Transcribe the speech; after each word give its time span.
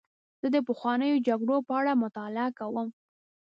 زه 0.41 0.47
د 0.55 0.57
پخوانیو 0.67 1.23
جګړو 1.27 1.55
په 1.67 1.73
اړه 1.79 1.93
مطالعه 2.03 2.49
کوم. 2.59 2.87